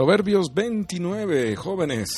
Proverbios 0.00 0.54
29, 0.54 1.56
jóvenes. 1.56 2.08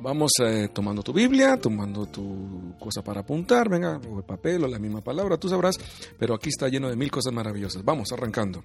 Vamos 0.00 0.32
eh, 0.44 0.68
tomando 0.74 1.00
tu 1.00 1.12
Biblia, 1.12 1.56
tomando 1.56 2.06
tu 2.06 2.74
cosa 2.76 3.04
para 3.04 3.20
apuntar, 3.20 3.68
venga, 3.68 4.00
o 4.10 4.18
el 4.18 4.24
papel 4.24 4.64
o 4.64 4.66
la 4.66 4.80
misma 4.80 5.00
palabra, 5.00 5.38
tú 5.38 5.48
sabrás, 5.48 5.76
pero 6.18 6.34
aquí 6.34 6.48
está 6.48 6.68
lleno 6.68 6.90
de 6.90 6.96
mil 6.96 7.08
cosas 7.08 7.32
maravillosas. 7.32 7.84
Vamos, 7.84 8.10
arrancando. 8.10 8.64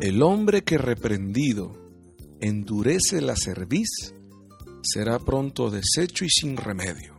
El 0.00 0.20
hombre 0.20 0.64
que 0.64 0.78
reprendido 0.78 1.78
endurece 2.40 3.20
la 3.20 3.36
cerviz 3.36 4.12
será 4.82 5.20
pronto 5.20 5.70
deshecho 5.70 6.24
y 6.24 6.28
sin 6.28 6.56
remedio. 6.56 7.14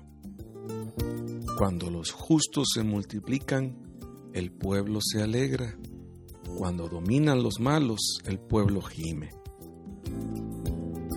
Cuando 1.58 1.90
los 1.90 2.12
justos 2.12 2.72
se 2.74 2.84
multiplican, 2.84 3.78
el 4.34 4.52
pueblo 4.52 5.00
se 5.02 5.24
alegra. 5.24 5.78
Cuando 6.58 6.88
dominan 6.88 7.42
los 7.42 7.60
malos, 7.60 8.20
el 8.26 8.40
pueblo 8.40 8.82
gime. 8.82 9.30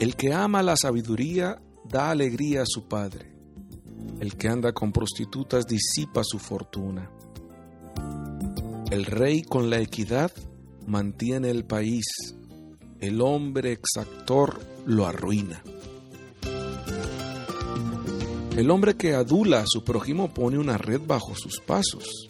El 0.01 0.17
que 0.17 0.33
ama 0.33 0.63
la 0.63 0.77
sabiduría 0.77 1.61
da 1.85 2.11
alegría 2.11 2.63
a 2.63 2.67
su 2.67 2.89
padre. 2.89 3.35
El 4.21 4.37
que 4.37 4.49
anda 4.49 4.73
con 4.73 4.93
prostitutas 4.93 5.67
disipa 5.67 6.23
su 6.25 6.39
fortuna. 6.39 7.11
El 8.91 9.05
rey 9.05 9.43
con 9.43 9.71
la 9.71 9.81
equidad 9.81 10.33
mantiene 10.87 11.51
el 11.51 11.65
país. 11.65 12.05
El 13.01 13.21
hombre 13.21 13.73
exactor 13.73 14.61
lo 14.87 15.07
arruina. 15.07 15.63
El 18.57 18.71
hombre 18.71 18.97
que 18.97 19.15
adula 19.15 19.61
a 19.61 19.67
su 19.67 19.83
prójimo 19.83 20.35
pone 20.35 20.59
una 20.59 20.77
red 20.77 21.01
bajo 21.07 21.35
sus 21.35 21.59
pasos. 21.61 22.29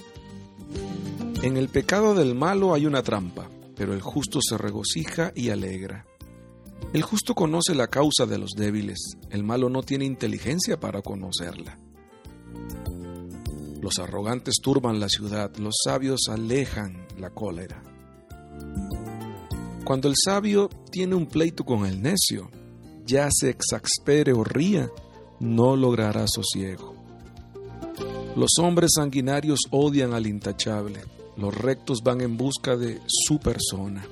En 1.43 1.57
el 1.57 1.69
pecado 1.69 2.15
del 2.15 2.37
malo 2.37 2.73
hay 2.73 2.87
una 2.87 3.03
trampa, 3.03 3.51
pero 3.75 3.95
el 3.95 4.01
justo 4.01 4.39
se 4.41 4.57
regocija 4.57 5.33
y 5.35 5.51
alegra. 5.51 6.07
El 6.93 7.03
justo 7.03 7.35
conoce 7.35 7.75
la 7.75 7.89
causa 7.89 8.27
de 8.27 8.39
los 8.39 8.53
débiles, 8.53 9.17
el 9.29 9.43
malo 9.43 9.69
no 9.69 9.83
tiene 9.83 10.05
inteligencia 10.05 10.79
para 10.79 11.03
conocerla. 11.03 11.79
Los 13.81 13.99
arrogantes 13.99 14.59
turban 14.63 15.01
la 15.01 15.09
ciudad, 15.09 15.53
los 15.57 15.75
sabios 15.85 16.29
alejan 16.31 17.09
la 17.19 17.31
cólera. 17.31 17.83
Cuando 19.85 20.07
el 20.07 20.15
sabio 20.25 20.69
tiene 20.93 21.17
un 21.17 21.27
pleito 21.27 21.65
con 21.65 21.87
el 21.87 22.01
necio, 22.01 22.53
ya 23.05 23.29
se 23.33 23.51
exaspere 23.51 24.33
o 24.33 24.45
ría, 24.45 24.89
no 25.41 25.75
logrará 25.75 26.27
sosiego. 26.29 26.95
Los 28.37 28.53
hombres 28.61 28.93
sanguinarios 28.95 29.59
odian 29.73 30.15
al 30.15 30.29
intachable, 30.29 31.01
los 31.37 31.55
rectos 31.55 32.03
van 32.03 32.21
en 32.21 32.37
busca 32.37 32.77
de 32.77 33.01
su 33.07 33.39
persona. 33.39 34.07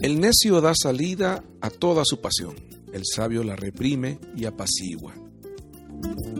El 0.00 0.20
necio 0.20 0.60
da 0.60 0.74
salida 0.74 1.44
a 1.60 1.70
toda 1.70 2.02
su 2.04 2.20
pasión, 2.20 2.56
el 2.92 3.02
sabio 3.04 3.44
la 3.44 3.56
reprime 3.56 4.18
y 4.36 4.44
apacigua. 4.46 5.14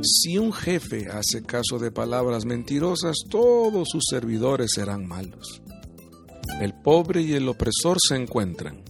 Si 0.02 0.36
un 0.36 0.52
jefe 0.52 1.08
hace 1.08 1.42
caso 1.42 1.78
de 1.78 1.92
palabras 1.92 2.44
mentirosas, 2.44 3.18
todos 3.30 3.88
sus 3.90 4.02
servidores 4.10 4.72
serán 4.74 5.06
malos. 5.06 5.62
El 6.60 6.74
pobre 6.74 7.22
y 7.22 7.34
el 7.34 7.48
opresor 7.48 7.98
se 8.00 8.16
encuentran. 8.16 8.82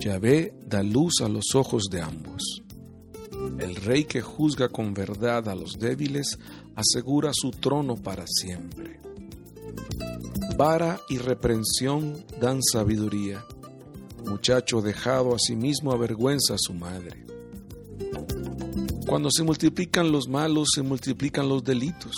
Yahvé 0.00 0.52
da 0.66 0.82
luz 0.82 1.20
a 1.22 1.28
los 1.28 1.54
ojos 1.54 1.84
de 1.90 2.00
ambos. 2.00 2.62
El 3.60 3.76
rey 3.76 4.04
que 4.04 4.20
juzga 4.20 4.68
con 4.68 4.94
verdad 4.94 5.48
a 5.48 5.54
los 5.54 5.74
débiles 5.78 6.38
asegura 6.76 7.32
su 7.34 7.50
trono 7.50 7.96
para 7.96 8.26
siempre. 8.26 9.00
Vara 10.56 11.00
y 11.08 11.18
reprensión 11.18 12.24
dan 12.40 12.62
sabiduría. 12.62 13.44
Muchacho 14.24 14.80
dejado 14.82 15.34
a 15.34 15.38
sí 15.38 15.56
mismo 15.56 15.92
avergüenza 15.92 16.54
a 16.54 16.58
su 16.58 16.74
madre. 16.74 17.26
Cuando 19.06 19.30
se 19.30 19.42
multiplican 19.42 20.12
los 20.12 20.28
malos, 20.28 20.68
se 20.74 20.82
multiplican 20.82 21.48
los 21.48 21.64
delitos, 21.64 22.16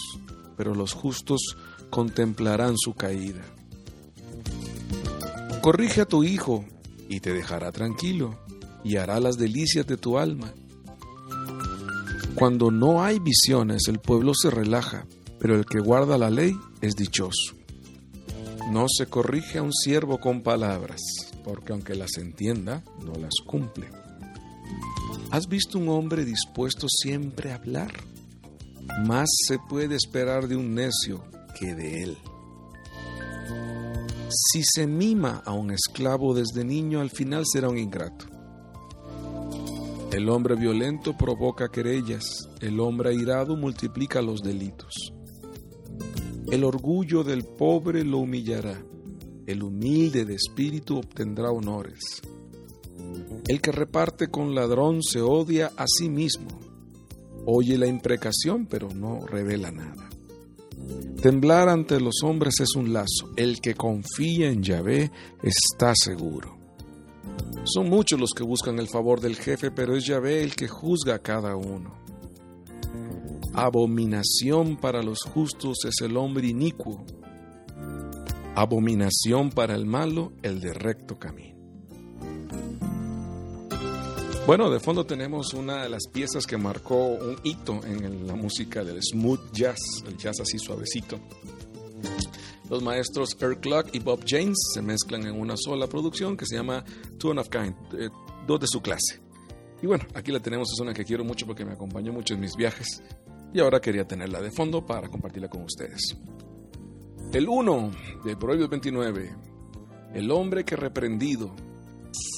pero 0.57 0.75
los 0.75 0.93
justos 0.93 1.57
contemplarán 1.91 2.75
su 2.79 2.95
caída. 2.95 3.43
Corrige 5.61 6.01
a 6.01 6.07
tu 6.07 6.25
hijo 6.25 6.65
y 7.09 7.21
te 7.21 7.33
dejará 7.33 7.73
tranquilo 7.73 8.39
y 8.85 8.97
hará 8.97 9.21
las 9.21 9.37
delicias 9.37 9.87
de 9.87 9.97
tu 9.97 10.19
alma. 10.19 10.53
Cuando 12.39 12.71
no 12.71 13.03
hay 13.03 13.19
visiones, 13.19 13.89
el 13.89 13.99
pueblo 13.99 14.33
se 14.33 14.49
relaja, 14.49 15.05
pero 15.41 15.57
el 15.57 15.67
que 15.67 15.81
guarda 15.81 16.17
la 16.17 16.31
ley 16.31 16.57
es 16.81 16.95
dichoso. 16.95 17.57
No 18.71 18.87
se 18.89 19.07
corrige 19.07 19.59
a 19.59 19.65
un 19.65 19.73
siervo 19.73 20.21
con 20.21 20.43
palabras, 20.45 21.01
porque 21.43 21.73
aunque 21.73 21.97
las 21.97 22.17
entienda, 22.17 22.85
no 23.05 23.15
las 23.15 23.35
cumple. 23.45 23.91
¿Has 25.33 25.49
visto 25.49 25.81
un 25.81 25.89
hombre 25.89 26.25
dispuesto 26.25 26.87
siempre 26.89 27.51
a 27.51 27.57
hablar? 27.57 27.93
Más 29.05 29.29
se 29.49 29.59
puede 29.69 29.97
esperar 29.97 30.47
de 30.47 30.55
un 30.55 30.77
necio 30.77 31.25
que 31.59 31.75
de 31.75 32.05
él. 32.05 32.19
Si 34.31 34.63
se 34.63 34.87
mima 34.87 35.43
a 35.45 35.55
un 35.55 35.73
esclavo 35.73 36.35
desde 36.35 36.65
niño, 36.65 37.01
al 37.01 37.11
final 37.11 37.43
será 37.53 37.69
un 37.69 37.79
ingrato. 37.79 38.38
El 40.13 40.31
hombre 40.31 40.55
violento 40.57 41.17
provoca 41.17 41.69
querellas, 41.69 42.49
el 42.61 42.81
hombre 42.81 43.11
airado 43.11 43.57
multiplica 43.57 44.23
los 44.23 44.41
delitos. 44.41 45.13
El 46.51 46.65
orgullo 46.65 47.23
del 47.23 47.45
pobre 47.45 48.05
lo 48.05 48.19
humillará, 48.19 48.83
el 49.47 49.63
humilde 49.63 50.25
de 50.25 50.35
espíritu 50.35 50.99
obtendrá 50.99 51.51
honores. 51.51 52.23
El 53.47 53.61
que 53.61 53.71
reparte 53.71 54.29
con 54.29 54.55
ladrón 54.55 55.03
se 55.03 55.21
odia 55.21 55.73
a 55.77 55.85
sí 55.87 56.09
mismo. 56.09 56.59
Oye 57.45 57.79
la 57.79 57.87
imprecación, 57.87 58.67
pero 58.67 58.89
no 58.89 59.27
revela 59.27 59.71
nada. 59.71 60.09
Temblar 61.23 61.69
ante 61.69 62.01
los 62.01 62.23
hombres 62.23 62.61
es 62.61 62.75
un 62.77 62.93
lazo. 62.93 63.33
El 63.37 63.61
que 63.61 63.75
confía 63.75 64.51
en 64.51 64.63
Yahvé 64.63 65.11
está 65.43 65.95
seguro. 65.95 66.58
Son 67.65 67.89
muchos 67.89 68.19
los 68.19 68.31
que 68.31 68.43
buscan 68.43 68.79
el 68.79 68.89
favor 68.89 69.21
del 69.21 69.37
jefe, 69.37 69.71
pero 69.71 69.97
es 69.97 70.07
Yahvé 70.07 70.43
el 70.43 70.55
que 70.55 70.69
juzga 70.69 71.17
a 71.17 71.19
cada 71.19 71.57
uno. 71.57 71.95
Abominación 73.55 74.77
para 74.77 75.03
los 75.03 75.19
justos 75.23 75.85
es 75.85 76.01
el 76.01 76.17
hombre 76.17 76.49
inicuo. 76.49 77.05
Abominación 78.55 79.51
para 79.51 79.75
el 79.75 79.85
malo, 79.85 80.33
el 80.43 80.61
de 80.61 80.73
recto 80.73 81.19
camino. 81.19 81.59
Bueno, 84.47 84.71
de 84.71 84.81
fondo 84.81 85.05
tenemos 85.05 85.53
una 85.53 85.83
de 85.83 85.91
las 85.91 86.09
piezas 86.11 86.47
que 86.47 86.57
marcó 86.57 87.09
un 87.09 87.37
hito 87.45 87.81
en 87.85 88.27
la 88.27 88.35
música 88.35 88.83
del 88.83 89.03
smooth 89.03 89.53
jazz, 89.53 89.79
el 90.07 90.17
jazz 90.17 90.41
así 90.41 90.59
suavecito. 90.59 91.21
Los 92.69 92.83
maestros 92.83 93.37
Earl 93.41 93.61
Clark 93.61 93.91
y 93.93 93.99
Bob 93.99 94.25
James 94.27 94.57
se 94.75 94.83
mezclan 94.83 95.27
en 95.27 95.41
una 95.41 95.57
sola 95.57 95.87
producción 95.87 96.37
que 96.37 96.47
se 96.47 96.57
llama 96.57 96.85
Two 97.19 97.31
and 97.31 97.41
of 97.41 97.49
Kind, 97.49 97.75
eh, 97.99 98.11
dos 98.47 98.61
de 98.61 98.67
su 98.67 98.83
clase. 98.83 99.21
Y 99.81 99.87
bueno, 99.87 100.05
aquí 100.15 100.33
la 100.33 100.41
tenemos, 100.41 100.71
es 100.73 100.81
una 100.81 100.93
que 100.93 101.05
quiero 101.05 101.25
mucho 101.25 101.47
porque 101.47 101.65
me 101.65 101.73
acompañó 101.73 102.13
mucho 102.13 102.35
en 102.35 102.41
mis 102.41 102.57
viajes 102.57 103.03
y 103.55 103.61
ahora 103.61 103.81
quería 103.81 104.07
tenerla 104.07 104.43
de 104.43 104.51
fondo 104.51 104.85
para 104.85 105.09
compartirla 105.09 105.49
con 105.49 105.63
ustedes. 105.63 106.17
El 107.33 107.49
1 107.49 107.91
de 108.25 108.37
Proverbios 108.37 108.69
29. 108.71 109.35
El 110.15 110.31
hombre 110.31 110.65
que 110.65 110.77
reprendido 110.77 111.55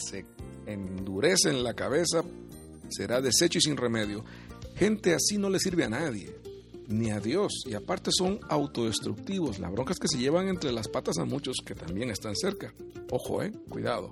se 0.09 0.25
endurece 0.67 1.50
en 1.50 1.62
la 1.62 1.75
cabeza 1.75 2.23
será 2.88 3.21
deshecho 3.21 3.59
y 3.59 3.62
sin 3.62 3.76
remedio. 3.76 4.25
Gente 4.76 5.15
así 5.15 5.38
no 5.38 5.49
le 5.49 5.61
sirve 5.61 5.85
a 5.85 5.88
nadie 5.88 6.40
ni 6.91 7.11
a 7.11 7.21
Dios. 7.21 7.65
Y 7.67 7.75
aparte 7.75 8.11
son 8.13 8.41
autodestructivos. 8.49 9.59
La 9.59 9.71
bronca 9.71 9.93
es 9.93 9.99
que 9.99 10.09
se 10.09 10.19
llevan 10.19 10.49
entre 10.49 10.73
las 10.73 10.89
patas 10.89 11.19
a 11.19 11.25
muchos 11.25 11.57
que 11.65 11.75
también 11.75 12.11
están 12.11 12.37
cerca. 12.37 12.75
Ojo, 13.11 13.43
eh, 13.43 13.53
cuidado. 13.69 14.11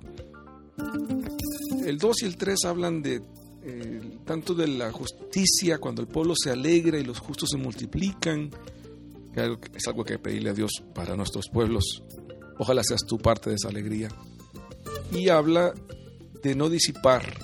El 1.85 1.97
2 1.97 2.23
y 2.23 2.25
el 2.25 2.37
3 2.37 2.65
hablan 2.65 3.01
de 3.01 3.21
eh, 3.61 4.19
tanto 4.25 4.53
de 4.55 4.67
la 4.67 4.91
justicia, 4.91 5.79
cuando 5.79 6.01
el 6.01 6.07
pueblo 6.07 6.33
se 6.41 6.49
alegra 6.49 6.97
y 6.97 7.03
los 7.03 7.19
justos 7.19 7.49
se 7.49 7.57
multiplican, 7.57 8.49
es 9.75 9.87
algo 9.87 10.03
que 10.03 10.17
pedirle 10.17 10.49
a 10.49 10.53
Dios 10.53 10.71
para 10.93 11.15
nuestros 11.15 11.49
pueblos. 11.49 12.03
Ojalá 12.57 12.83
seas 12.83 13.01
tú 13.05 13.17
parte 13.17 13.49
de 13.49 13.55
esa 13.57 13.69
alegría. 13.69 14.09
Y 15.11 15.29
habla 15.29 15.73
de 16.41 16.55
no 16.55 16.69
disipar 16.69 17.37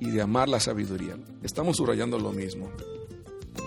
y 0.00 0.10
de 0.10 0.22
amar 0.22 0.48
la 0.48 0.60
sabiduría. 0.60 1.16
Estamos 1.42 1.76
subrayando 1.76 2.18
lo 2.18 2.32
mismo. 2.32 2.70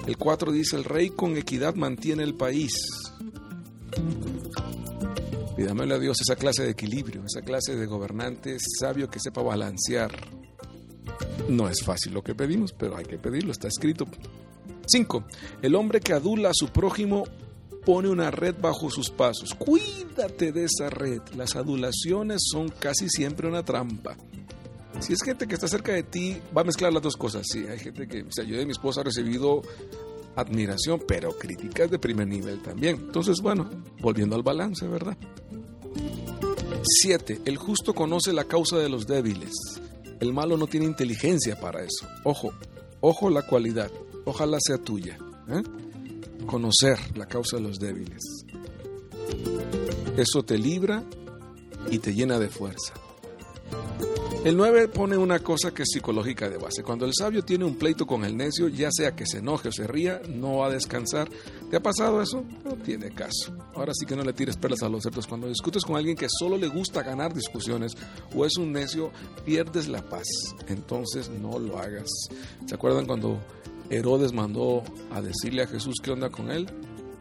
El 0.08 0.18
4 0.18 0.52
dice, 0.52 0.76
el 0.76 0.84
rey 0.84 1.10
con 1.10 1.36
equidad 1.36 1.76
mantiene 1.76 2.24
el 2.24 2.36
país. 2.36 2.74
Pídamele 5.56 5.96
a 5.96 6.00
Dios 6.00 6.18
esa 6.22 6.36
clase 6.36 6.64
de 6.64 6.72
equilibrio, 6.72 7.24
esa 7.26 7.42
clase 7.42 7.76
de 7.76 7.86
gobernante 7.86 8.58
sabio 8.80 9.10
que 9.10 9.20
sepa 9.20 9.42
balancear. 9.42 10.12
No 11.50 11.70
es 11.70 11.84
fácil 11.84 12.14
lo 12.14 12.24
que 12.24 12.36
pedimos, 12.36 12.74
pero 12.74 12.98
hay 12.98 13.06
que 13.06 13.18
pedirlo, 13.18 13.52
está 13.52 13.68
escrito. 13.68 14.06
5. 14.88 15.24
El 15.62 15.76
hombre 15.76 16.02
que 16.02 16.14
adula 16.14 16.50
a 16.50 16.54
su 16.54 16.68
prójimo 16.68 17.24
pone 17.86 18.10
una 18.10 18.32
red 18.32 18.56
bajo 18.60 18.90
sus 18.90 19.10
pasos. 19.10 19.54
Cuídate 19.58 20.52
de 20.52 20.66
esa 20.66 20.90
red. 20.90 21.22
Las 21.36 21.56
adulaciones 21.56 22.42
son 22.52 22.70
casi 22.70 23.10
siempre 23.10 23.48
una 23.48 23.64
trampa. 23.64 24.18
Si 25.06 25.14
es 25.14 25.22
gente 25.22 25.46
que 25.46 25.54
está 25.54 25.68
cerca 25.68 25.92
de 25.92 26.02
ti, 26.02 26.42
va 26.58 26.62
a 26.62 26.64
mezclar 26.64 26.92
las 26.92 27.04
dos 27.04 27.16
cosas. 27.16 27.46
Sí, 27.48 27.68
hay 27.68 27.78
gente 27.78 28.08
que, 28.08 28.26
yo 28.48 28.58
de 28.58 28.66
mi 28.66 28.72
esposa 28.72 29.02
he 29.02 29.04
recibido 29.04 29.62
admiración, 30.36 31.00
pero 31.08 31.38
críticas 31.38 31.92
de 31.92 32.00
primer 32.00 32.28
nivel 32.28 32.60
también. 32.64 32.96
Entonces, 32.96 33.40
bueno, 33.40 33.70
volviendo 34.00 34.36
al 34.36 34.42
balance, 34.42 34.88
¿verdad? 34.88 35.16
7. 37.04 37.42
El 37.46 37.58
justo 37.58 37.94
conoce 37.94 38.34
la 38.34 38.46
causa 38.46 38.78
de 38.78 38.90
los 38.90 39.06
débiles. 39.06 39.52
El 40.20 40.34
malo 40.34 40.58
no 40.58 40.66
tiene 40.66 40.88
inteligencia 40.88 41.60
para 41.60 41.84
eso. 41.84 42.08
Ojo, 42.24 42.52
ojo 43.00 43.30
la 43.30 43.44
cualidad. 43.44 43.92
Ojalá 44.26 44.58
sea 44.60 44.80
tuya. 44.80 45.20
¿eh? 45.50 45.62
Conocer 46.48 46.98
la 47.16 47.28
causa 47.28 47.58
de 47.58 47.62
los 47.62 47.78
débiles. 47.78 48.24
Eso 50.18 50.42
te 50.44 50.58
libra 50.58 51.04
y 51.92 52.00
te 52.00 52.16
llena 52.16 52.40
de 52.40 52.50
fuerza. 52.50 52.94
El 54.46 54.58
9 54.58 54.90
pone 54.90 55.18
una 55.18 55.40
cosa 55.40 55.74
que 55.74 55.82
es 55.82 55.90
psicológica 55.92 56.48
de 56.48 56.60
base. 56.60 56.84
Cuando 56.84 57.04
el 57.08 57.16
sabio 57.16 57.44
tiene 57.44 57.66
un 57.66 57.78
pleito 57.78 58.06
con 58.06 58.24
el 58.24 58.38
necio, 58.38 58.68
ya 58.68 58.90
sea 58.92 59.16
que 59.16 59.26
se 59.26 59.40
enoje 59.40 59.70
o 59.70 59.72
se 59.72 59.88
ría, 59.88 60.22
no 60.30 60.58
va 60.58 60.68
a 60.68 60.70
descansar. 60.70 61.28
¿Te 61.72 61.78
ha 61.78 61.80
pasado 61.80 62.22
eso? 62.22 62.46
No 62.64 62.76
tiene 62.76 63.10
caso. 63.10 63.58
Ahora 63.74 63.92
sí 63.96 64.06
que 64.06 64.16
no 64.16 64.24
le 64.24 64.34
tires 64.34 64.56
perlas 64.56 64.84
a 64.84 64.90
los 64.90 65.02
cerdos. 65.02 65.26
Cuando 65.26 65.48
discutes 65.48 65.84
con 65.84 65.96
alguien 65.96 66.16
que 66.16 66.28
solo 66.30 66.58
le 66.58 66.68
gusta 66.68 67.02
ganar 67.02 67.34
discusiones 67.34 67.94
o 68.36 68.46
es 68.46 68.56
un 68.58 68.72
necio, 68.72 69.12
pierdes 69.46 69.88
la 69.88 70.08
paz. 70.08 70.28
Entonces 70.68 71.28
no 71.28 71.58
lo 71.58 71.80
hagas. 71.80 72.12
¿Se 72.68 72.76
acuerdan 72.76 73.08
cuando 73.08 73.40
Herodes 73.90 74.32
mandó 74.32 74.84
a 75.12 75.24
decirle 75.24 75.64
a 75.64 75.68
Jesús 75.68 75.96
qué 76.04 76.12
onda 76.12 76.30
con 76.30 76.52
él? 76.52 76.70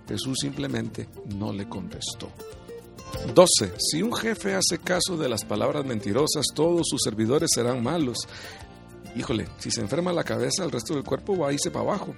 Jesús 0.07 0.37
simplemente 0.43 1.09
no 1.35 1.55
le 1.55 1.67
contestó. 1.71 2.31
12. 3.35 3.75
Si 3.79 4.03
un 4.03 4.13
jefe 4.15 4.55
hace 4.55 4.79
caso 4.79 5.17
de 5.17 5.29
las 5.29 5.45
palabras 5.45 5.85
mentirosas, 5.85 6.47
todos 6.55 6.87
sus 6.89 7.01
servidores 7.03 7.51
serán 7.55 7.83
malos. 7.83 8.19
Híjole, 9.17 9.49
si 9.59 9.71
se 9.71 9.81
enferma 9.81 10.13
la 10.13 10.25
cabeza, 10.25 10.65
el 10.65 10.73
resto 10.73 10.95
del 10.95 11.05
cuerpo 11.05 11.37
va 11.37 11.49
a 11.49 11.53
irse 11.53 11.71
para 11.71 11.85
abajo. 11.85 12.15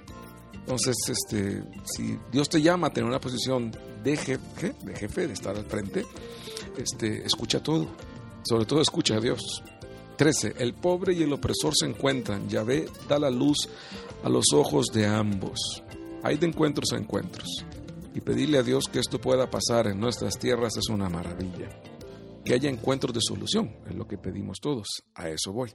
Entonces, 0.53 0.95
este, 1.07 1.63
si 1.85 2.17
Dios 2.31 2.49
te 2.49 2.61
llama 2.61 2.87
a 2.87 2.89
tener 2.89 3.07
una 3.07 3.21
posición 3.21 3.71
de 4.03 4.17
jefe, 4.17 4.73
de 4.83 4.95
jefe, 4.95 5.27
de 5.27 5.33
estar 5.33 5.55
al 5.55 5.65
frente, 5.65 6.05
este, 6.77 7.25
escucha 7.25 7.61
todo. 7.61 7.87
Sobre 8.43 8.65
todo 8.65 8.81
escucha 8.81 9.15
a 9.15 9.19
Dios. 9.19 9.63
13. 10.17 10.55
El 10.57 10.73
pobre 10.73 11.13
y 11.13 11.23
el 11.23 11.31
opresor 11.31 11.73
se 11.75 11.85
encuentran. 11.85 12.49
Yahvé 12.49 12.87
da 13.07 13.19
la 13.19 13.29
luz 13.29 13.69
a 14.23 14.29
los 14.29 14.45
ojos 14.53 14.87
de 14.87 15.05
ambos. 15.05 15.83
Hay 16.23 16.37
de 16.37 16.47
encuentros 16.47 16.91
a 16.91 16.97
encuentros 16.97 17.63
y 18.17 18.21
pedirle 18.21 18.57
a 18.57 18.63
Dios 18.63 18.85
que 18.91 18.97
esto 18.97 19.21
pueda 19.21 19.47
pasar 19.47 19.85
en 19.85 19.99
nuestras 19.99 20.39
tierras 20.39 20.75
es 20.75 20.89
una 20.89 21.07
maravilla. 21.07 21.69
Que 22.43 22.55
haya 22.55 22.67
encuentros 22.67 23.13
de 23.13 23.19
solución, 23.21 23.75
es 23.87 23.95
lo 23.95 24.07
que 24.07 24.17
pedimos 24.17 24.57
todos. 24.59 24.87
A 25.13 25.29
eso 25.29 25.53
voy. 25.53 25.71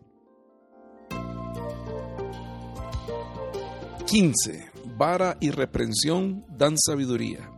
15. 4.07 4.73
Vara 4.97 5.37
y 5.41 5.51
reprensión 5.51 6.45
dan 6.49 6.77
sabiduría 6.77 7.52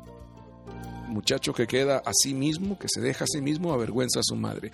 muchacho 1.15 1.55
que 1.55 1.67
queda 1.67 1.99
a 1.99 2.11
sí 2.13 2.35
mismo, 2.35 2.79
que 2.79 2.89
se 2.93 3.01
deja 3.01 3.25
a 3.25 3.27
sí 3.27 3.41
mismo, 3.41 3.73
avergüenza 3.73 4.21
a 4.21 4.23
su 4.23 4.37
madre. 4.37 4.73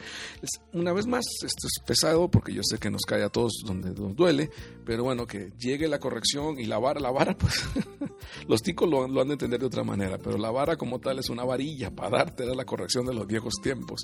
una 0.72 0.92
vez 0.92 1.06
más, 1.06 1.25
esto 1.44 1.66
es 1.66 1.84
pesado 1.87 2.28
porque 2.28 2.52
yo 2.52 2.62
sé 2.64 2.78
que 2.78 2.90
nos 2.90 3.02
cae 3.02 3.22
a 3.22 3.28
todos 3.28 3.62
donde 3.64 3.90
nos 3.90 4.16
duele, 4.16 4.50
pero 4.84 5.04
bueno, 5.04 5.26
que 5.26 5.52
llegue 5.58 5.87
la 5.87 6.00
corrección 6.00 6.58
y 6.58 6.64
la 6.64 6.78
vara, 6.78 7.00
la 7.00 7.10
vara, 7.10 7.37
pues 7.38 7.62
los 8.48 8.62
ticos 8.62 8.88
lo, 8.88 9.04
han 9.04 9.28
de 9.28 9.34
entender 9.34 9.60
de 9.60 9.66
otra 9.66 9.84
manera, 9.84 10.19
pero 10.19 10.38
la 10.38 10.50
vara 10.50 10.76
como 10.76 10.98
tal 10.98 11.19
es 11.19 11.28
una 11.28 11.44
varilla 11.44 11.94
para 11.94 12.19
darte 12.19 12.44
la 12.46 12.64
corrección 12.64 13.06
de 13.06 13.14
los 13.14 13.26
viejos 13.26 13.54
tiempos. 13.62 14.02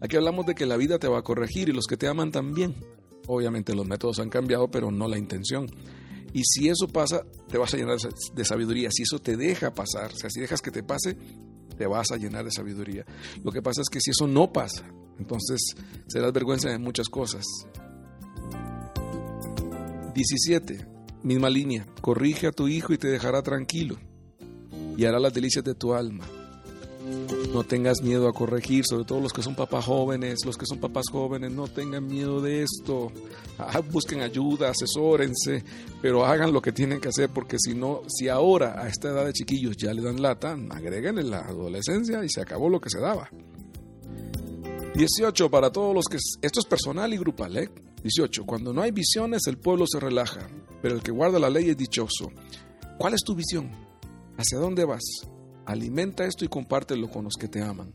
Aquí 0.00 0.16
hablamos 0.16 0.46
de 0.46 0.54
que 0.54 0.66
la 0.66 0.76
vida 0.76 0.98
te 0.98 1.08
va 1.08 1.18
a 1.18 1.22
corregir 1.22 1.68
y 1.68 1.72
los 1.72 1.86
que 1.86 1.96
te 1.96 2.06
aman 2.06 2.30
también. 2.30 2.74
Obviamente 3.26 3.74
los 3.74 3.86
métodos 3.86 4.18
han 4.18 4.28
cambiado, 4.28 4.70
pero 4.70 4.90
no 4.90 5.08
la 5.08 5.18
intención. 5.18 5.70
Y 6.32 6.42
si 6.44 6.68
eso 6.68 6.88
pasa, 6.88 7.24
te 7.48 7.58
vas 7.58 7.74
a 7.74 7.76
llenar 7.76 7.98
de 7.98 8.44
sabiduría. 8.44 8.90
Si 8.92 9.02
eso 9.02 9.18
te 9.18 9.36
deja 9.36 9.74
pasar, 9.74 10.12
o 10.12 10.16
sea, 10.16 10.30
si 10.30 10.40
dejas 10.40 10.60
que 10.60 10.70
te 10.70 10.82
pase, 10.82 11.16
te 11.80 11.86
vas 11.86 12.10
a 12.12 12.18
llenar 12.18 12.44
de 12.44 12.50
sabiduría. 12.50 13.06
Lo 13.42 13.50
que 13.50 13.62
pasa 13.62 13.80
es 13.80 13.88
que 13.88 14.02
si 14.02 14.10
eso 14.10 14.26
no 14.26 14.52
pasa, 14.52 14.84
entonces 15.18 15.74
serás 16.08 16.30
vergüenza 16.30 16.68
de 16.68 16.76
muchas 16.76 17.08
cosas. 17.08 17.42
17. 20.14 20.86
Misma 21.22 21.48
línea. 21.48 21.86
Corrige 22.02 22.48
a 22.48 22.52
tu 22.52 22.68
hijo 22.68 22.92
y 22.92 22.98
te 22.98 23.08
dejará 23.08 23.42
tranquilo 23.42 23.96
y 24.94 25.06
hará 25.06 25.18
las 25.18 25.32
delicias 25.32 25.64
de 25.64 25.74
tu 25.74 25.94
alma. 25.94 26.26
No 27.52 27.64
tengas 27.64 28.02
miedo 28.02 28.28
a 28.28 28.32
corregir, 28.32 28.84
sobre 28.86 29.04
todo 29.04 29.20
los 29.20 29.32
que 29.32 29.42
son 29.42 29.54
papás 29.54 29.86
jóvenes, 29.86 30.44
los 30.44 30.56
que 30.56 30.66
son 30.66 30.78
papás 30.78 31.06
jóvenes, 31.10 31.50
no 31.50 31.66
tengan 31.66 32.06
miedo 32.06 32.40
de 32.40 32.62
esto. 32.62 33.10
Ah, 33.58 33.80
busquen 33.80 34.20
ayuda, 34.20 34.70
asesórense, 34.70 35.64
pero 36.02 36.24
hagan 36.24 36.52
lo 36.52 36.60
que 36.60 36.72
tienen 36.72 37.00
que 37.00 37.08
hacer, 37.08 37.30
porque 37.30 37.56
si 37.58 37.74
no, 37.74 38.02
si 38.06 38.28
ahora 38.28 38.80
a 38.80 38.88
esta 38.88 39.08
edad 39.08 39.24
de 39.24 39.32
chiquillos 39.32 39.76
ya 39.76 39.94
le 39.94 40.02
dan 40.02 40.20
lata, 40.20 40.56
agreguen 40.70 41.18
en 41.18 41.30
la 41.30 41.40
adolescencia 41.40 42.22
y 42.24 42.28
se 42.28 42.42
acabó 42.42 42.68
lo 42.68 42.80
que 42.80 42.90
se 42.90 43.00
daba. 43.00 43.30
18. 44.94 45.50
Para 45.50 45.70
todos 45.70 45.94
los 45.94 46.04
que... 46.06 46.18
Esto 46.42 46.60
es 46.60 46.66
personal 46.66 47.12
y 47.14 47.16
grupal, 47.16 47.56
¿eh? 47.56 47.70
18. 48.02 48.44
Cuando 48.44 48.72
no 48.72 48.82
hay 48.82 48.90
visiones, 48.90 49.46
el 49.46 49.58
pueblo 49.58 49.86
se 49.88 50.00
relaja, 50.00 50.48
pero 50.82 50.94
el 50.94 51.02
que 51.02 51.10
guarda 51.10 51.38
la 51.38 51.48
ley 51.48 51.70
es 51.70 51.76
dichoso. 51.76 52.30
¿Cuál 52.98 53.14
es 53.14 53.20
tu 53.24 53.34
visión? 53.34 53.70
¿Hacia 54.36 54.58
dónde 54.58 54.84
vas? 54.84 55.02
Alimenta 55.70 56.24
esto 56.24 56.44
y 56.44 56.48
compártelo 56.48 57.08
con 57.08 57.22
los 57.22 57.34
que 57.34 57.46
te 57.46 57.62
aman. 57.62 57.92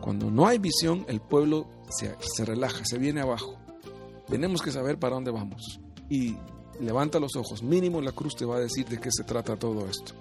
Cuando 0.00 0.30
no 0.30 0.46
hay 0.46 0.56
visión, 0.56 1.04
el 1.06 1.20
pueblo 1.20 1.68
se, 1.90 2.14
se 2.18 2.46
relaja, 2.46 2.82
se 2.86 2.96
viene 2.96 3.20
abajo. 3.20 3.58
Tenemos 4.26 4.62
que 4.62 4.72
saber 4.72 4.98
para 4.98 5.16
dónde 5.16 5.30
vamos. 5.30 5.80
Y 6.08 6.34
levanta 6.80 7.20
los 7.20 7.36
ojos. 7.36 7.62
Mínimo 7.62 8.00
la 8.00 8.12
cruz 8.12 8.34
te 8.36 8.46
va 8.46 8.56
a 8.56 8.60
decir 8.60 8.86
de 8.86 8.98
qué 8.98 9.10
se 9.12 9.22
trata 9.22 9.54
todo 9.58 9.86
esto. 9.86 10.14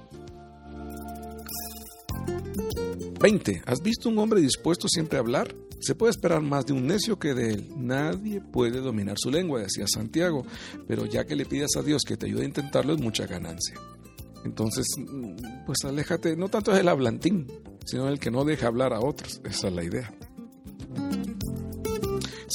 20. 3.17 3.61
¿Has 3.65 3.81
visto 3.81 4.09
un 4.09 4.17
hombre 4.17 4.41
dispuesto 4.41 4.89
siempre 4.89 5.17
a 5.17 5.21
hablar? 5.21 5.55
Se 5.79 5.95
puede 5.95 6.11
esperar 6.11 6.41
más 6.41 6.65
de 6.65 6.73
un 6.73 6.85
necio 6.85 7.17
que 7.17 7.33
de 7.33 7.53
él. 7.53 7.69
Nadie 7.77 8.41
puede 8.41 8.81
dominar 8.81 9.15
su 9.17 9.31
lengua, 9.31 9.61
decía 9.61 9.85
Santiago, 9.87 10.45
pero 10.85 11.05
ya 11.05 11.23
que 11.23 11.37
le 11.37 11.45
pidas 11.45 11.77
a 11.77 11.81
Dios 11.81 12.01
que 12.05 12.17
te 12.17 12.25
ayude 12.25 12.41
a 12.41 12.47
intentarlo 12.47 12.91
es 12.91 12.99
mucha 12.99 13.25
ganancia. 13.25 13.75
Entonces, 14.45 14.85
pues 15.65 15.77
aléjate, 15.85 16.35
no 16.35 16.49
tanto 16.49 16.73
del 16.73 16.87
hablantín, 16.87 17.47
sino 17.85 18.05
del 18.05 18.19
que 18.19 18.31
no 18.31 18.43
deja 18.43 18.67
hablar 18.67 18.93
a 18.93 18.99
otros. 18.99 19.41
Esa 19.43 19.67
es 19.67 19.73
la 19.73 19.83
idea. 19.83 20.13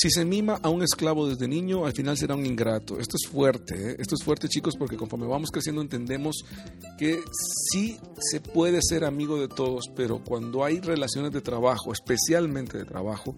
Si 0.01 0.11
se 0.11 0.25
mima 0.25 0.61
a 0.63 0.69
un 0.69 0.83
esclavo 0.83 1.29
desde 1.29 1.49
niño, 1.49 1.85
al 1.85 1.93
final 1.93 2.17
será 2.17 2.37
un 2.37 2.47
ingrato. 2.47 3.01
Esto 3.01 3.17
es 3.17 3.29
fuerte, 3.29 3.91
¿eh? 3.91 3.97
esto 3.99 4.15
es 4.15 4.23
fuerte 4.23 4.49
chicos, 4.49 4.77
porque 4.77 4.97
conforme 4.97 5.27
vamos 5.27 5.51
creciendo 5.51 5.83
entendemos 5.83 6.45
que 6.97 7.21
sí 7.73 7.99
se 8.17 8.41
puede 8.41 8.79
ser 8.81 9.05
amigo 9.05 9.41
de 9.41 9.49
todos, 9.49 9.87
pero 9.97 10.23
cuando 10.23 10.65
hay 10.65 10.79
relaciones 10.79 11.33
de 11.33 11.41
trabajo, 11.41 11.93
especialmente 11.93 12.79
de 12.79 12.85
trabajo, 12.85 13.35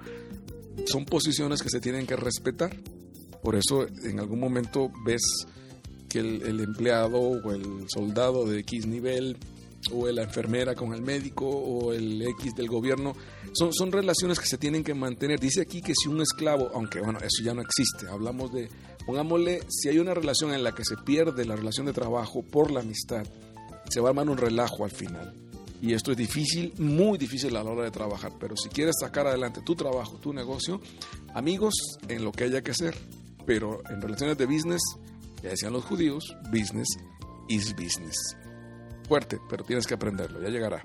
son 0.85 1.07
posiciones 1.07 1.63
que 1.63 1.71
se 1.71 1.81
tienen 1.81 2.07
que 2.07 2.17
respetar. 2.17 2.77
Por 3.43 3.55
eso 3.55 3.87
en 4.05 4.21
algún 4.21 4.41
momento 4.41 4.93
ves 5.03 5.23
que 6.11 6.19
el, 6.19 6.61
empleado 6.61 7.19
o 7.19 7.53
el 7.53 7.87
soldado 7.89 8.45
de 8.45 8.61
X 8.61 8.87
nivel 8.87 9.39
o 9.93 10.07
la 10.09 10.25
enfermera 10.25 10.75
con 10.75 10.93
el 10.93 11.01
médico 11.01 11.49
o 11.49 11.95
el 11.95 12.21
X 12.21 12.55
del 12.55 12.69
gobierno, 12.69 13.17
son, 13.53 13.73
son 13.73 13.91
relaciones 13.91 14.39
que 14.39 14.47
se 14.47 14.59
tienen 14.59 14.85
que 14.85 14.93
mantener. 14.93 15.41
Dice 15.41 15.63
aquí 15.63 15.81
que 15.81 15.95
si 15.95 16.09
un 16.09 16.21
esclavo, 16.21 16.71
aunque 16.75 17.01
bueno, 17.01 17.19
eso 17.21 17.43
ya 17.43 17.55
no 17.55 17.63
existe, 17.63 18.07
hablamos 18.09 18.53
de, 18.53 18.69
pongámosle, 19.07 19.63
si 19.71 19.89
hay 19.89 19.99
una 19.99 20.13
relación 20.13 20.53
en 20.53 20.63
la 20.63 20.73
que 20.73 20.85
se 20.85 20.97
pierde 20.99 21.47
la 21.47 21.57
relación 21.57 21.87
de 21.87 21.95
trabajo 21.95 22.43
por 22.43 22.71
la 22.71 22.81
amistad, 22.81 23.25
se 23.89 24.01
va 24.01 24.09
a 24.09 24.11
armar 24.11 24.29
un 24.29 24.37
relajo 24.37 24.85
al 24.85 24.91
final. 24.91 25.33
Y 25.81 25.95
esto 25.95 26.11
es 26.11 26.19
difícil, 26.19 26.75
muy 26.79 27.17
difícil 27.17 27.57
a 27.57 27.63
la 27.63 27.71
hora 27.71 27.85
de 27.85 27.91
trabajar, 27.91 28.33
pero 28.39 28.57
si 28.57 28.69
quieres 28.69 28.97
sacar 29.01 29.27
adelante 29.27 29.63
tu 29.65 29.75
trabajo, 29.75 30.19
tu 30.19 30.35
negocio, 30.35 30.81
amigos 31.33 31.75
en 32.09 32.23
lo 32.23 32.33
que 32.33 32.45
haya 32.45 32.61
que 32.61 32.73
hacer, 32.73 32.95
pero 33.47 33.81
en 33.89 34.03
relaciones 34.03 34.37
de 34.37 34.45
business, 34.45 34.83
Ya 35.43 35.51
decían 35.51 35.73
los 35.73 35.85
judíos, 35.85 36.37
business 36.51 36.89
is 37.49 37.75
business. 37.75 38.17
Fuerte, 39.09 39.39
pero 39.49 39.65
tienes 39.65 39.87
que 39.87 39.95
aprenderlo, 39.95 40.41
ya 40.43 40.49
llegará. 40.49 40.83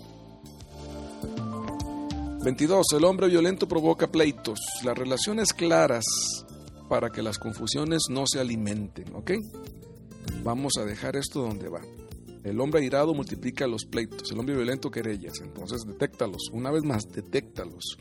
22. 2.43 2.85
El 2.95 3.03
hombre 3.05 3.27
violento 3.27 3.67
provoca 3.67 4.11
pleitos. 4.11 4.59
Las 4.83 4.97
relaciones 4.97 5.51
claras 5.51 6.05
para 6.87 7.09
que 7.09 7.23
las 7.23 7.39
confusiones 7.39 8.03
no 8.09 8.25
se 8.27 8.39
alimenten, 8.39 9.15
¿ok? 9.15 9.31
Vamos 10.43 10.73
a 10.77 10.85
dejar 10.85 11.15
esto 11.15 11.41
donde 11.41 11.69
va. 11.69 11.81
El 12.43 12.61
hombre 12.61 12.81
airado 12.81 13.15
multiplica 13.15 13.65
los 13.65 13.85
pleitos, 13.85 14.31
el 14.31 14.37
hombre 14.37 14.55
violento 14.55 14.91
querellas, 14.91 15.39
entonces 15.41 15.81
detéctalos, 15.87 16.49
una 16.53 16.69
vez 16.69 16.83
más, 16.83 17.11
detéctalos. 17.11 17.97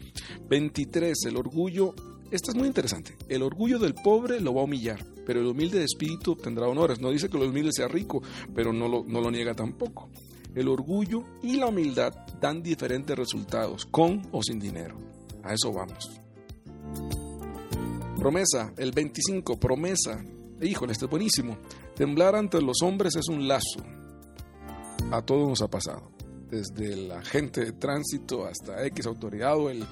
23. 0.50 1.16
El 1.24 1.38
orgullo, 1.38 1.94
esta 2.34 2.50
es 2.50 2.56
muy 2.56 2.66
interesante, 2.66 3.16
el 3.28 3.42
orgullo 3.42 3.78
del 3.78 3.94
pobre 3.94 4.40
lo 4.40 4.52
va 4.52 4.62
a 4.62 4.64
humillar, 4.64 5.04
pero 5.24 5.40
el 5.40 5.46
humilde 5.46 5.78
de 5.78 5.84
espíritu 5.84 6.32
obtendrá 6.32 6.66
honores. 6.66 7.00
No 7.00 7.12
dice 7.12 7.28
que 7.28 7.36
el 7.36 7.44
humilde 7.44 7.70
sea 7.72 7.86
rico, 7.86 8.22
pero 8.52 8.72
no 8.72 8.88
lo, 8.88 9.04
no 9.04 9.20
lo 9.20 9.30
niega 9.30 9.54
tampoco. 9.54 10.10
El 10.52 10.66
orgullo 10.68 11.22
y 11.44 11.56
la 11.56 11.66
humildad 11.66 12.12
dan 12.40 12.60
diferentes 12.60 13.16
resultados, 13.16 13.86
con 13.86 14.22
o 14.32 14.42
sin 14.42 14.58
dinero. 14.58 14.96
A 15.44 15.54
eso 15.54 15.72
vamos. 15.72 16.10
Promesa, 18.18 18.72
el 18.78 18.90
25, 18.90 19.60
promesa. 19.60 20.24
Híjole, 20.60 20.92
este 20.92 21.04
es 21.04 21.10
buenísimo. 21.10 21.56
Temblar 21.94 22.34
ante 22.34 22.60
los 22.60 22.82
hombres 22.82 23.14
es 23.14 23.28
un 23.28 23.46
lazo. 23.46 23.84
A 25.12 25.22
todos 25.22 25.48
nos 25.48 25.62
ha 25.62 25.68
pasado. 25.68 26.13
Desde 26.54 26.92
el 26.92 27.10
agente 27.10 27.64
de 27.64 27.72
tránsito 27.72 28.46
hasta 28.46 28.86
X 28.86 29.06
autoridad 29.06 29.56
o 29.56 29.70
el, 29.70 29.84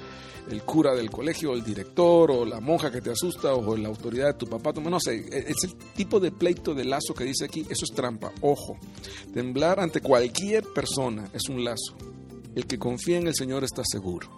el 0.49 0.63
cura 0.63 0.95
del 0.95 1.11
colegio, 1.11 1.55
el 1.55 1.65
director 1.65 2.31
o 2.31 2.45
la 2.45 2.61
monja 2.61 2.93
que 2.93 3.01
te 3.01 3.11
asusta 3.11 3.53
o 3.53 3.77
la 3.77 3.89
autoridad 3.89 4.29
de 4.29 4.35
tu 4.35 4.47
papá, 4.47 4.73
no 4.81 5.01
sé, 5.01 5.17
e, 5.17 5.51
es 5.51 5.65
el 5.65 5.75
tipo 5.95 6.21
de 6.21 6.31
pleito 6.31 6.73
de 6.73 6.85
lazo 6.85 7.15
que 7.15 7.25
dice 7.25 7.47
aquí, 7.47 7.67
eso 7.69 7.85
es 7.85 7.93
trampa, 7.93 8.31
ojo. 8.43 8.79
Temblar 9.35 9.81
ante 9.81 10.01
cualquier 10.01 10.65
persona 10.73 11.29
es 11.33 11.49
un 11.49 11.65
lazo. 11.65 11.97
El 12.55 12.67
que 12.67 12.79
confía 12.79 13.19
en 13.19 13.27
el 13.27 13.35
Señor 13.35 13.65
está 13.65 13.83
seguro. 13.85 14.29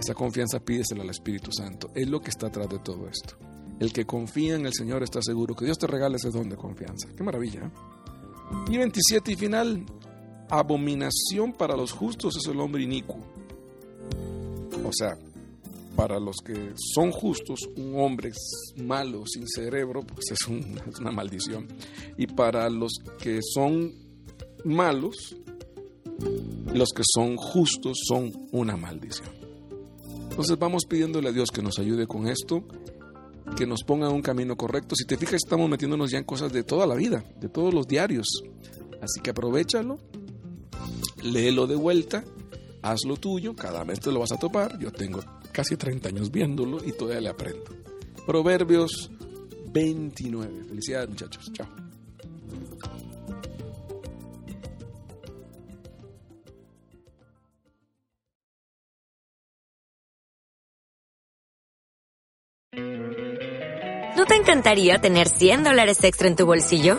Esa 0.00 0.14
confianza 0.14 0.58
pídesela 0.58 1.02
al 1.02 1.10
Espíritu 1.10 1.52
Santo. 1.52 1.90
Es 1.94 2.08
lo 2.08 2.20
que 2.20 2.30
está 2.30 2.48
atrás 2.48 2.68
de 2.68 2.78
todo 2.78 3.08
esto. 3.08 3.36
El 3.78 3.92
que 3.92 4.06
confía 4.06 4.56
en 4.56 4.66
el 4.66 4.72
Señor 4.72 5.02
está 5.04 5.20
seguro. 5.22 5.54
Que 5.54 5.66
Dios 5.66 5.78
te 5.78 5.86
regale 5.86 6.16
ese 6.16 6.30
don 6.30 6.48
de 6.48 6.56
confianza. 6.56 7.08
Qué 7.16 7.22
maravilla. 7.22 7.60
¿eh? 7.60 7.70
Y 8.70 8.78
27 8.78 9.32
y 9.32 9.36
final. 9.36 9.84
Abominación 10.50 11.52
para 11.52 11.76
los 11.76 11.92
justos 11.92 12.36
es 12.36 12.46
el 12.46 12.60
hombre 12.60 12.82
inicuo. 12.82 13.18
O 14.84 14.92
sea, 14.92 15.18
para 15.96 16.20
los 16.20 16.36
que 16.44 16.72
son 16.94 17.10
justos, 17.10 17.60
un 17.76 17.98
hombre 17.98 18.32
malo, 18.76 19.24
sin 19.26 19.48
cerebro, 19.48 20.02
pues 20.02 20.30
es, 20.30 20.38
es 20.88 20.98
una 21.00 21.10
maldición. 21.10 21.66
Y 22.16 22.26
para 22.28 22.70
los 22.70 22.92
que 23.18 23.40
son 23.42 23.92
malos, 24.64 25.36
los 26.72 26.90
que 26.90 27.02
son 27.04 27.36
justos 27.36 27.98
son 28.06 28.32
una 28.52 28.76
maldición. 28.76 29.28
Entonces 30.30 30.58
vamos 30.58 30.84
pidiéndole 30.86 31.30
a 31.30 31.32
Dios 31.32 31.50
que 31.50 31.62
nos 31.62 31.80
ayude 31.80 32.06
con 32.06 32.28
esto, 32.28 32.62
que 33.56 33.66
nos 33.66 33.82
ponga 33.82 34.08
un 34.08 34.22
camino 34.22 34.56
correcto. 34.56 34.94
Si 34.94 35.04
te 35.04 35.16
fijas, 35.16 35.40
estamos 35.44 35.68
metiéndonos 35.68 36.12
ya 36.12 36.18
en 36.18 36.24
cosas 36.24 36.52
de 36.52 36.62
toda 36.62 36.86
la 36.86 36.94
vida, 36.94 37.24
de 37.40 37.48
todos 37.48 37.74
los 37.74 37.88
diarios. 37.88 38.28
Así 39.02 39.20
que 39.20 39.30
aprovechalo, 39.30 39.98
léelo 41.22 41.66
de 41.66 41.76
vuelta, 41.76 42.24
haz 42.82 43.04
lo 43.06 43.16
tuyo, 43.16 43.54
cada 43.54 43.84
mes 43.84 44.00
te 44.00 44.12
lo 44.12 44.20
vas 44.20 44.32
a 44.32 44.38
topar. 44.38 44.78
Yo 44.78 44.92
tengo 44.92 45.22
casi 45.52 45.76
30 45.76 46.08
años 46.08 46.30
viéndolo 46.30 46.84
y 46.84 46.92
todavía 46.92 47.20
le 47.20 47.28
aprendo. 47.28 47.64
Proverbios 48.26 49.10
29. 49.72 50.64
Felicidades 50.68 51.08
muchachos. 51.08 51.52
Chao. 51.52 51.68
¿No 64.16 64.26
te 64.26 64.34
encantaría 64.34 64.98
tener 64.98 65.28
100 65.28 65.62
dólares 65.62 66.02
extra 66.02 66.26
en 66.26 66.34
tu 66.34 66.44
bolsillo? 66.44 66.98